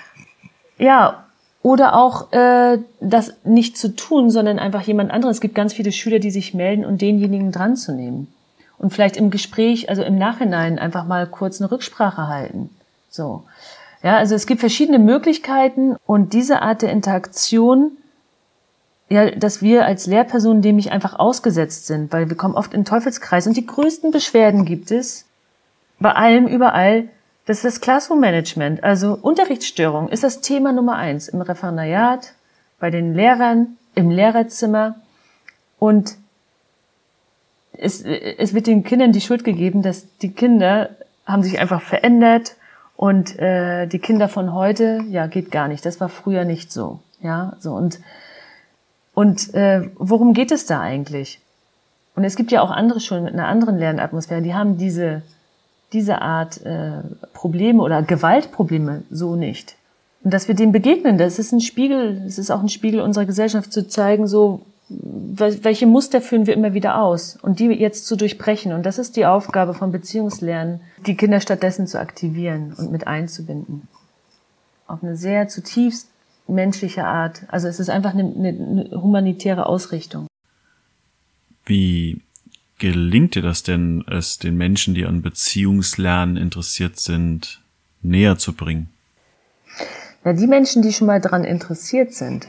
[0.77, 1.25] Ja,
[1.61, 5.37] oder auch äh, das nicht zu tun, sondern einfach jemand anderes.
[5.37, 8.27] Es gibt ganz viele Schüler, die sich melden und denjenigen dran zu nehmen.
[8.77, 12.69] Und vielleicht im Gespräch, also im Nachhinein einfach mal kurz eine Rücksprache halten.
[13.09, 13.43] So.
[14.03, 17.91] Ja, also es gibt verschiedene Möglichkeiten und diese Art der Interaktion,
[19.09, 22.85] ja, dass wir als Lehrpersonen dem nicht einfach ausgesetzt sind, weil wir kommen oft in
[22.85, 25.25] Teufelskreis und die größten Beschwerden gibt es,
[25.99, 27.09] bei allem überall,
[27.45, 28.83] das ist das Classroom Management.
[28.83, 32.33] Also Unterrichtsstörung ist das Thema Nummer eins im Referendariat,
[32.79, 34.95] bei den Lehrern, im Lehrerzimmer.
[35.79, 36.17] Und
[37.73, 40.89] es, es wird den Kindern die Schuld gegeben, dass die Kinder
[41.25, 42.55] haben sich einfach verändert
[42.95, 45.85] und äh, die Kinder von heute, ja, geht gar nicht.
[45.85, 46.99] Das war früher nicht so.
[47.21, 47.99] Ja, so und
[49.15, 51.39] und äh, worum geht es da eigentlich?
[52.15, 55.23] Und es gibt ja auch andere Schulen mit einer anderen Lernatmosphäre, die haben diese
[55.93, 57.01] diese Art äh,
[57.33, 59.75] Probleme oder Gewaltprobleme so nicht.
[60.23, 63.25] Und dass wir dem begegnen, das ist ein Spiegel, es ist auch ein Spiegel unserer
[63.25, 68.15] Gesellschaft zu zeigen, so welche Muster führen wir immer wieder aus und die jetzt zu
[68.15, 68.71] durchbrechen.
[68.71, 73.87] Und das ist die Aufgabe von Beziehungslernen, die Kinder stattdessen zu aktivieren und mit einzubinden.
[74.85, 76.09] Auf eine sehr zutiefst
[76.47, 77.43] menschliche Art.
[77.47, 80.27] Also es ist einfach eine, eine humanitäre Ausrichtung.
[81.65, 82.21] Wie
[82.77, 87.61] gelingt dir das denn, es den Menschen, die an Beziehungslernen interessiert sind,
[88.01, 88.89] näher zu bringen?
[90.23, 92.47] Ja, die Menschen, die schon mal daran interessiert sind,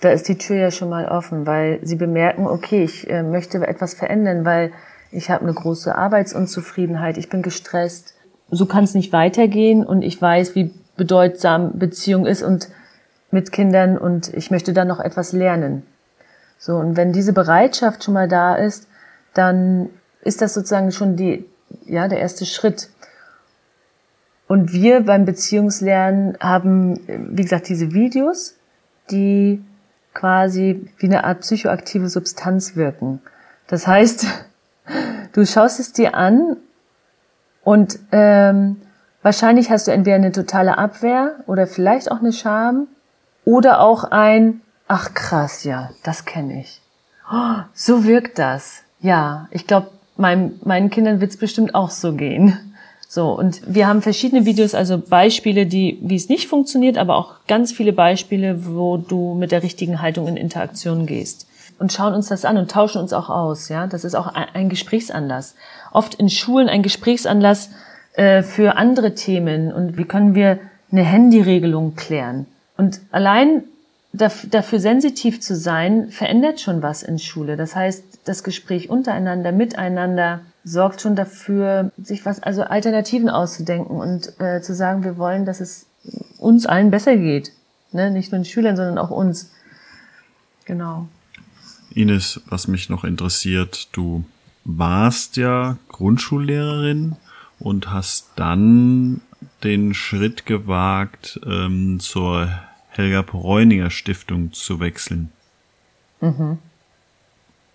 [0.00, 3.64] da ist die Tür ja schon mal offen, weil sie bemerken, okay, ich äh, möchte
[3.66, 4.72] etwas verändern, weil
[5.12, 8.14] ich habe eine große Arbeitsunzufriedenheit, ich bin gestresst.
[8.50, 12.68] So kann es nicht weitergehen und ich weiß, wie bedeutsam Beziehung ist und
[13.32, 15.84] mit Kindern und ich möchte da noch etwas lernen.
[16.58, 18.86] So, und wenn diese Bereitschaft schon mal da ist,
[19.34, 19.88] dann
[20.20, 21.44] ist das sozusagen schon die,
[21.86, 22.90] ja, der erste Schritt.
[24.46, 27.00] Und wir beim Beziehungslernen haben,
[27.36, 28.54] wie gesagt, diese Videos,
[29.10, 29.64] die
[30.14, 33.20] quasi wie eine Art psychoaktive Substanz wirken.
[33.66, 34.26] Das heißt,
[35.32, 36.58] du schaust es dir an
[37.64, 38.76] und ähm,
[39.22, 42.88] wahrscheinlich hast du entweder eine totale Abwehr oder vielleicht auch eine Scham
[43.44, 46.80] oder auch ein, ach krass, ja, das kenne ich.
[47.32, 48.82] Oh, so wirkt das.
[49.00, 52.58] Ja, ich glaube, mein, meinen Kindern wird es bestimmt auch so gehen.
[53.08, 57.34] So, und wir haben verschiedene Videos, also Beispiele, die, wie es nicht funktioniert, aber auch
[57.46, 61.46] ganz viele Beispiele, wo du mit der richtigen Haltung in Interaktion gehst.
[61.78, 63.68] und schauen uns das an und tauschen uns auch aus.
[63.68, 65.56] Ja, das ist auch ein Gesprächsanlass.
[65.92, 67.70] Oft in Schulen ein Gesprächsanlass
[68.14, 70.58] äh, für andere Themen und wie können wir
[70.90, 72.46] eine Handyregelung klären.
[72.82, 73.62] Und allein
[74.12, 77.56] dafür sensitiv zu sein, verändert schon was in Schule.
[77.56, 84.40] Das heißt, das Gespräch untereinander, miteinander sorgt schon dafür, sich was, also Alternativen auszudenken und
[84.40, 85.86] äh, zu sagen, wir wollen, dass es
[86.38, 87.52] uns allen besser geht.
[87.92, 88.10] Ne?
[88.10, 89.52] Nicht nur den Schülern, sondern auch uns.
[90.64, 91.06] Genau.
[91.94, 94.24] Ines, was mich noch interessiert, du
[94.64, 97.14] warst ja Grundschullehrerin
[97.60, 99.20] und hast dann
[99.62, 102.48] den Schritt gewagt, ähm, zur
[102.94, 105.32] Helga Bräuninger Stiftung zu wechseln.
[106.20, 106.58] Mhm.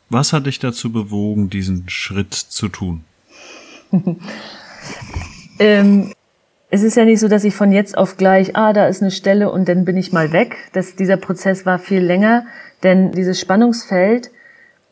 [0.10, 3.04] Was hat dich dazu bewogen, diesen Schritt zu tun?
[5.60, 6.14] ähm,
[6.70, 9.12] es ist ja nicht so, dass ich von jetzt auf gleich, ah, da ist eine
[9.12, 10.56] Stelle und dann bin ich mal weg.
[10.74, 12.46] Das, dieser Prozess war viel länger,
[12.84, 14.32] denn dieses Spannungsfeld,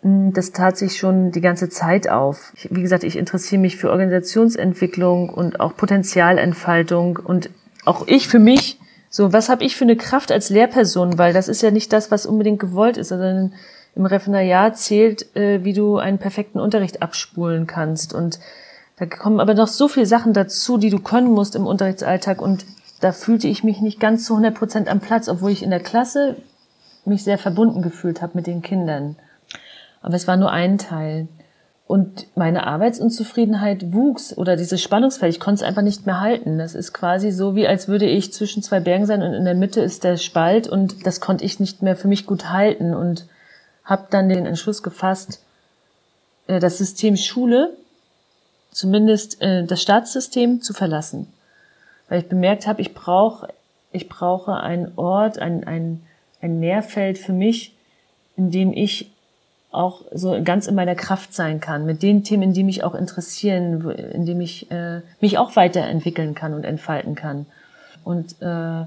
[0.01, 2.51] hm, das tat sich schon die ganze Zeit auf.
[2.55, 7.49] Ich, wie gesagt, ich interessiere mich für Organisationsentwicklung und auch Potenzialentfaltung und
[7.85, 8.79] auch ich für mich
[9.15, 11.17] so, was habe ich für eine Kraft als Lehrperson?
[11.17, 13.54] Weil das ist ja nicht das, was unbedingt gewollt ist, sondern
[13.95, 18.13] im Referendariat zählt, äh, wie du einen perfekten Unterricht abspulen kannst.
[18.13, 18.39] Und
[18.97, 22.41] da kommen aber noch so viele Sachen dazu, die du können musst im Unterrichtsalltag.
[22.41, 22.65] Und
[22.99, 25.80] da fühlte ich mich nicht ganz zu 100 Prozent am Platz, obwohl ich in der
[25.80, 26.36] Klasse
[27.06, 29.15] mich sehr verbunden gefühlt habe mit den Kindern.
[30.01, 31.30] Aber es war nur ein Teil.
[31.88, 36.58] Und meine Arbeitsunzufriedenheit wuchs oder dieses Spannungsfeld, ich konnte es einfach nicht mehr halten.
[36.58, 39.54] Das ist quasi so, wie als würde ich zwischen zwei Bergen sein und in der
[39.54, 43.28] Mitte ist der Spalt und das konnte ich nicht mehr für mich gut halten und
[43.84, 45.43] habe dann den Entschluss gefasst,
[46.48, 47.78] äh, das System Schule,
[48.71, 51.32] zumindest äh, das Staatssystem, zu verlassen.
[52.10, 53.48] Weil ich bemerkt habe, ich brauche
[53.95, 56.02] ich brauche einen Ort, ein, ein,
[56.41, 57.74] ein Nährfeld für mich,
[58.36, 59.12] in dem ich
[59.75, 63.89] auch so ganz in meiner Kraft sein kann, mit den Themen, die mich auch interessieren,
[63.89, 67.45] in dem ich äh, mich auch weiterentwickeln kann und entfalten kann.
[68.03, 68.85] Und äh,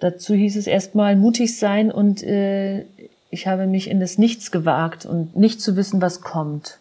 [0.00, 2.84] dazu hieß es erstmal mutig sein und äh,
[3.30, 6.78] ich habe mich in das Nichts gewagt und nicht zu wissen, was kommt.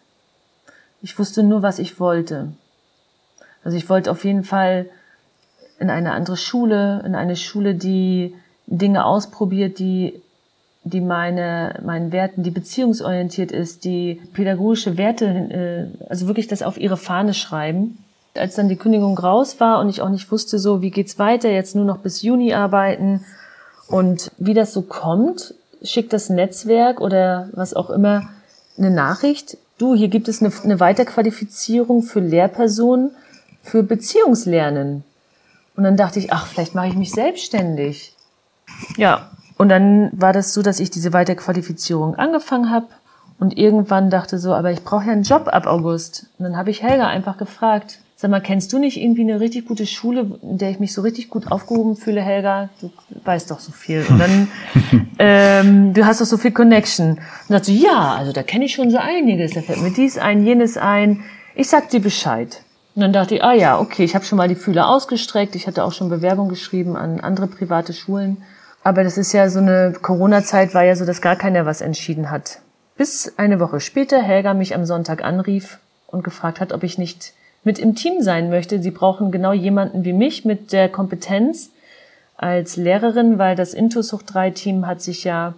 [1.02, 2.50] Ich wusste nur, was ich wollte.
[3.64, 4.88] Also ich wollte auf jeden Fall
[5.80, 8.36] in eine andere Schule, in eine Schule, die
[8.68, 10.22] Dinge ausprobiert, die
[10.84, 16.78] die meine, meinen Werten, die beziehungsorientiert ist, die pädagogische Werte, äh, also wirklich das auf
[16.78, 18.04] ihre Fahne schreiben.
[18.34, 21.50] Als dann die Kündigung raus war und ich auch nicht wusste, so wie geht's weiter,
[21.50, 23.26] jetzt nur noch bis Juni arbeiten
[23.88, 28.30] und wie das so kommt, schickt das Netzwerk oder was auch immer
[28.78, 29.58] eine Nachricht.
[29.78, 33.12] Du, hier gibt es eine, eine Weiterqualifizierung für Lehrpersonen
[33.64, 35.04] für Beziehungslernen.
[35.76, 38.14] Und dann dachte ich, ach, vielleicht mache ich mich selbstständig.
[38.98, 42.88] Ja, und dann war das so, dass ich diese Weiterqualifizierung angefangen habe
[43.42, 46.28] und irgendwann dachte so, aber ich brauche ja einen Job ab August.
[46.38, 49.66] Und dann habe ich Helga einfach gefragt, sag mal, kennst du nicht irgendwie eine richtig
[49.66, 52.70] gute Schule, in der ich mich so richtig gut aufgehoben fühle, Helga?
[52.80, 52.92] Du
[53.26, 54.06] weißt doch so viel.
[54.08, 54.48] Und dann,
[55.18, 57.14] ähm, du hast doch so viel Connection.
[57.14, 59.54] Und dachte so, ja, also da kenne ich schon so einiges.
[59.54, 61.24] Da fällt mir dies ein, jenes ein.
[61.56, 62.62] Ich sag dir Bescheid.
[62.94, 65.56] Und dann dachte ich, ah ja, okay, ich habe schon mal die Fühler ausgestreckt.
[65.56, 68.44] Ich hatte auch schon Bewerbung geschrieben an andere private Schulen.
[68.84, 72.32] Aber das ist ja so eine Corona-Zeit war ja so, dass gar keiner was entschieden
[72.32, 72.60] hat.
[72.98, 77.34] Bis eine Woche später Helga mich am Sonntag anrief und gefragt hat, ob ich nicht
[77.64, 78.82] mit im Team sein möchte.
[78.82, 81.70] Sie brauchen genau jemanden wie mich mit der Kompetenz
[82.38, 85.54] als Lehrerin, weil das Intusucht 3 Team hat sich ja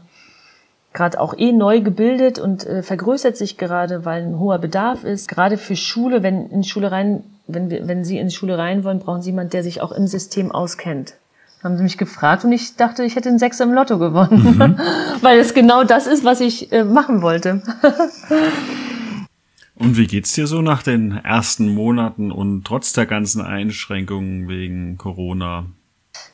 [0.91, 5.29] gerade auch eh neu gebildet und äh, vergrößert sich gerade, weil ein hoher Bedarf ist.
[5.29, 9.21] Gerade für Schule, wenn in Schule rein, wenn wenn Sie in Schule rein wollen, brauchen
[9.21, 11.15] Sie jemanden, der sich auch im System auskennt
[11.63, 14.79] haben sie mich gefragt und ich dachte, ich hätte einen Sechser im Lotto gewonnen, mhm.
[15.21, 17.61] weil es genau das ist, was ich äh, machen wollte.
[19.75, 24.97] und wie geht's dir so nach den ersten Monaten und trotz der ganzen Einschränkungen wegen
[24.97, 25.65] Corona?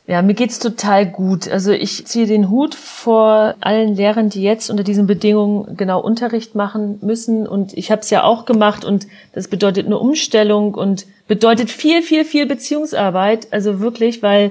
[0.06, 1.48] Ja, mir geht's total gut.
[1.48, 6.56] Also ich ziehe den Hut vor allen Lehrern, die jetzt unter diesen Bedingungen genau Unterricht
[6.56, 7.46] machen müssen.
[7.46, 12.02] Und ich habe es ja auch gemacht und das bedeutet eine Umstellung und bedeutet viel,
[12.02, 13.52] viel, viel Beziehungsarbeit.
[13.52, 14.50] Also wirklich, weil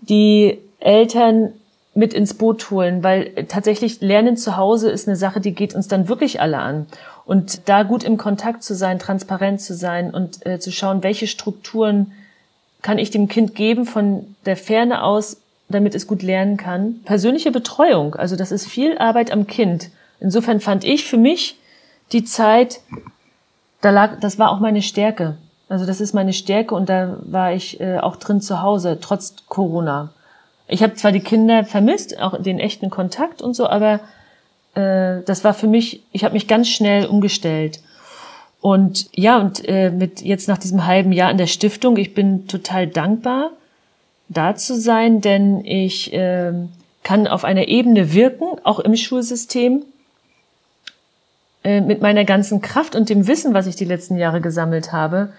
[0.00, 1.52] die Eltern
[1.94, 5.88] mit ins Boot holen, weil tatsächlich Lernen zu Hause ist eine Sache, die geht uns
[5.88, 6.86] dann wirklich alle an.
[7.24, 11.26] Und da gut im Kontakt zu sein, transparent zu sein und äh, zu schauen, welche
[11.26, 12.12] Strukturen
[12.82, 15.38] kann ich dem Kind geben von der Ferne aus,
[15.68, 17.00] damit es gut lernen kann.
[17.04, 19.90] Persönliche Betreuung, also das ist viel Arbeit am Kind.
[20.20, 21.58] Insofern fand ich für mich
[22.12, 22.80] die Zeit,
[23.80, 25.36] da lag, das war auch meine Stärke.
[25.68, 29.34] Also das ist meine Stärke und da war ich äh, auch drin zu Hause, trotz
[29.48, 30.10] Corona.
[30.66, 34.00] Ich habe zwar die Kinder vermisst, auch den echten Kontakt und so, aber
[34.74, 37.80] äh, das war für mich, ich habe mich ganz schnell umgestellt.
[38.60, 42.48] Und ja, und äh, mit jetzt nach diesem halben Jahr in der Stiftung, ich bin
[42.48, 43.50] total dankbar,
[44.28, 46.52] da zu sein, denn ich äh,
[47.02, 49.84] kann auf einer Ebene wirken, auch im Schulsystem,
[51.62, 55.32] äh, mit meiner ganzen Kraft und dem Wissen, was ich die letzten Jahre gesammelt habe,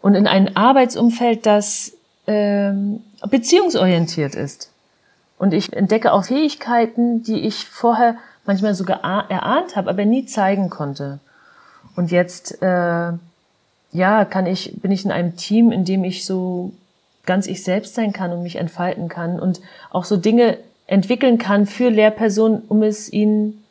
[0.00, 1.92] und in ein Arbeitsumfeld, das
[2.26, 2.72] äh,
[3.28, 4.70] beziehungsorientiert ist.
[5.38, 10.70] Und ich entdecke auch Fähigkeiten, die ich vorher manchmal sogar erahnt habe, aber nie zeigen
[10.70, 11.20] konnte.
[11.96, 13.12] Und jetzt, äh,
[13.92, 16.72] ja, kann ich, bin ich in einem Team, in dem ich so
[17.24, 21.66] ganz ich selbst sein kann und mich entfalten kann und auch so Dinge entwickeln kann
[21.66, 23.62] für Lehrpersonen, um es ihnen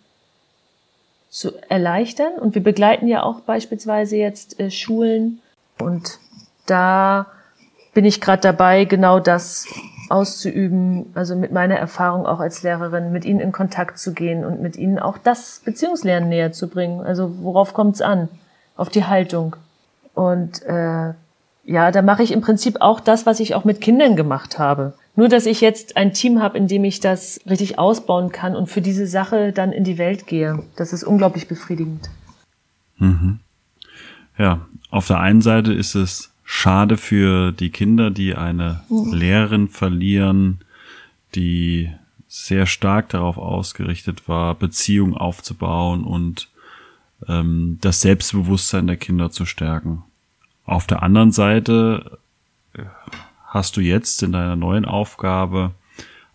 [1.29, 2.33] zu erleichtern.
[2.33, 5.41] Und wir begleiten ja auch beispielsweise jetzt äh, Schulen
[5.79, 6.19] und
[6.65, 7.27] da
[7.93, 9.65] bin ich gerade dabei, genau das
[10.09, 14.61] auszuüben, also mit meiner Erfahrung auch als Lehrerin, mit ihnen in Kontakt zu gehen und
[14.61, 17.01] mit ihnen auch das Beziehungslernen näher zu bringen.
[17.01, 18.29] Also worauf kommt es an?
[18.75, 19.55] Auf die Haltung.
[20.13, 21.13] Und äh,
[21.65, 24.93] ja, da mache ich im Prinzip auch das, was ich auch mit Kindern gemacht habe.
[25.15, 28.67] Nur, dass ich jetzt ein Team habe, in dem ich das richtig ausbauen kann und
[28.67, 30.63] für diese Sache dann in die Welt gehe.
[30.75, 32.09] Das ist unglaublich befriedigend.
[32.97, 33.39] Mhm.
[34.37, 39.13] Ja, auf der einen Seite ist es schade für die Kinder, die eine mhm.
[39.13, 40.59] Lehrerin verlieren,
[41.35, 41.91] die
[42.27, 46.49] sehr stark darauf ausgerichtet war, Beziehungen aufzubauen und
[47.27, 50.03] ähm, das Selbstbewusstsein der Kinder zu stärken.
[50.65, 52.19] Auf der anderen Seite
[52.73, 52.83] äh,
[53.47, 55.71] hast du jetzt in deiner neuen Aufgabe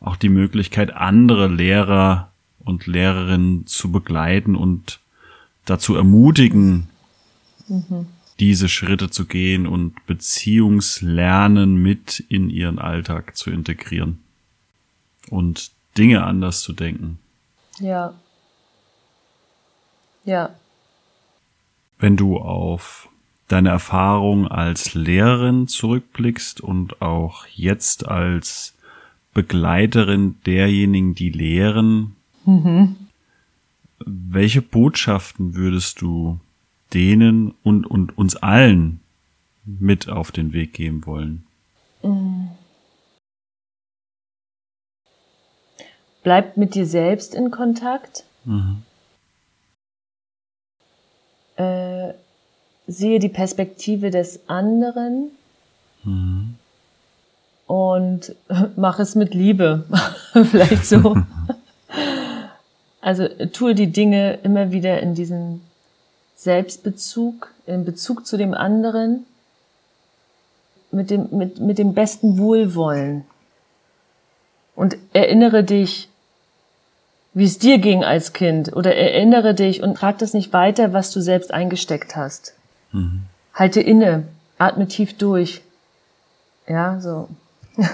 [0.00, 2.30] auch die Möglichkeit, andere Lehrer
[2.64, 5.00] und Lehrerinnen zu begleiten und
[5.64, 6.88] dazu ermutigen,
[7.72, 8.06] mhm
[8.42, 14.18] diese Schritte zu gehen und Beziehungslernen mit in ihren Alltag zu integrieren
[15.30, 17.18] und Dinge anders zu denken.
[17.78, 18.14] Ja.
[20.24, 20.56] Ja.
[21.98, 23.08] Wenn du auf
[23.46, 28.74] deine Erfahrung als Lehrerin zurückblickst und auch jetzt als
[29.34, 32.96] Begleiterin derjenigen, die lehren, mhm.
[34.04, 36.40] welche Botschaften würdest du
[36.94, 39.00] denen und, und uns allen
[39.64, 41.46] mit auf den Weg geben wollen?
[46.22, 48.24] Bleib mit dir selbst in Kontakt.
[48.44, 48.82] Mhm.
[51.56, 52.14] Äh,
[52.86, 55.30] sehe die Perspektive des anderen.
[56.04, 56.54] Mhm.
[57.66, 58.34] Und
[58.76, 59.84] mach es mit Liebe.
[60.32, 61.16] Vielleicht so.
[63.00, 65.60] also tue die Dinge immer wieder in diesen
[66.42, 69.26] Selbstbezug, in Bezug zu dem anderen,
[70.90, 73.24] mit dem, mit, mit dem besten Wohlwollen.
[74.74, 76.08] Und erinnere dich,
[77.32, 81.12] wie es dir ging als Kind, oder erinnere dich und trag das nicht weiter, was
[81.12, 82.54] du selbst eingesteckt hast.
[82.90, 83.22] Mhm.
[83.54, 84.26] Halte inne,
[84.58, 85.62] atme tief durch.
[86.68, 87.28] Ja, so.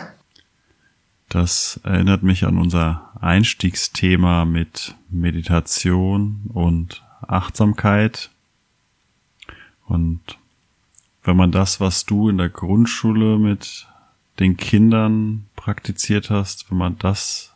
[1.30, 8.30] Das erinnert mich an unser Einstiegsthema mit Meditation und Achtsamkeit.
[9.88, 10.20] Und
[11.24, 13.88] wenn man das, was du in der Grundschule mit
[14.38, 17.52] den Kindern praktiziert hast, wenn man das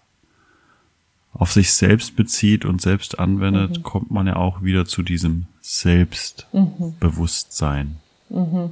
[1.33, 3.83] auf sich selbst bezieht und selbst anwendet, mhm.
[3.83, 7.97] kommt man ja auch wieder zu diesem Selbstbewusstsein.
[8.29, 8.71] Mhm.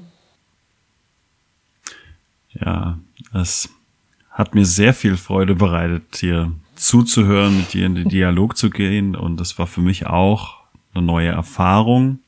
[2.52, 2.98] Ja,
[3.32, 3.70] es
[4.30, 9.14] hat mir sehr viel Freude bereitet, dir zuzuhören, mit dir in den Dialog zu gehen
[9.14, 10.56] und es war für mich auch
[10.94, 12.20] eine neue Erfahrung.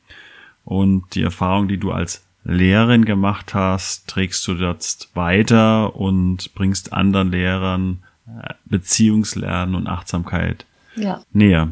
[0.64, 6.92] Und die Erfahrung, die du als Lehrerin gemacht hast, trägst du jetzt weiter und bringst
[6.92, 11.22] anderen Lehrern äh, Beziehungslernen und Achtsamkeit ja.
[11.32, 11.70] näher.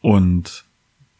[0.00, 0.64] Und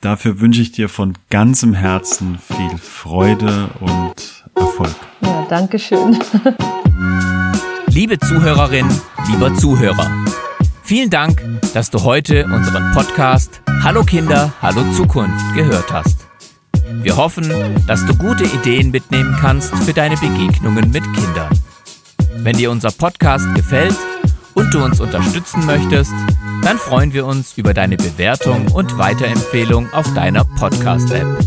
[0.01, 4.95] dafür wünsche ich dir von ganzem Herzen viel Freude und Erfolg.
[5.23, 6.19] Ja, danke schön.
[7.89, 8.89] Liebe Zuhörerin,
[9.31, 10.09] lieber Zuhörer,
[10.91, 11.41] vielen Dank,
[11.73, 16.27] dass du heute unseren Podcast Hallo Kinder, Hallo Zukunft gehört hast.
[17.03, 17.49] Wir hoffen,
[17.87, 21.49] dass du gute Ideen mitnehmen kannst für deine Begegnungen mit Kindern.
[22.39, 23.95] Wenn dir unser Podcast gefällt
[24.55, 26.13] und du uns unterstützen möchtest,
[26.65, 31.39] dann freuen wir uns über deine Bewertung und Weiterempfehlung auf deiner Podcast-App.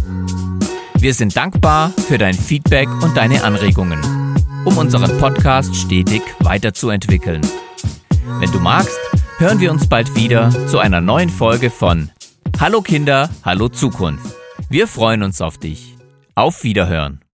[1.00, 4.00] Wir sind dankbar für dein Feedback und deine Anregungen,
[4.64, 7.42] um unseren Podcast stetig weiterzuentwickeln.
[8.40, 8.98] Wenn du magst,
[9.40, 12.10] hören wir uns bald wieder zu einer neuen Folge von
[12.60, 14.36] Hallo Kinder, hallo Zukunft.
[14.70, 15.96] Wir freuen uns auf dich.
[16.36, 17.24] Auf Wiederhören.